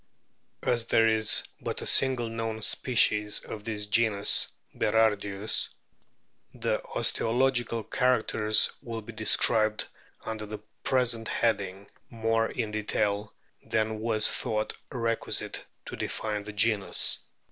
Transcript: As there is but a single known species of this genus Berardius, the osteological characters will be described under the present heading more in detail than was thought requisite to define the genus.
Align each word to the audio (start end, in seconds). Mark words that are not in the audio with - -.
As 0.63 0.87
there 0.87 1.07
is 1.07 1.43
but 1.59 1.83
a 1.83 1.85
single 1.85 2.27
known 2.27 2.63
species 2.63 3.41
of 3.41 3.63
this 3.65 3.85
genus 3.85 4.47
Berardius, 4.73 5.69
the 6.55 6.83
osteological 6.85 7.83
characters 7.83 8.71
will 8.81 9.03
be 9.03 9.13
described 9.13 9.85
under 10.23 10.47
the 10.47 10.57
present 10.83 11.29
heading 11.29 11.87
more 12.09 12.47
in 12.49 12.71
detail 12.71 13.31
than 13.63 13.99
was 13.99 14.27
thought 14.27 14.73
requisite 14.91 15.63
to 15.85 15.95
define 15.95 16.41
the 16.41 16.53
genus. 16.53 17.19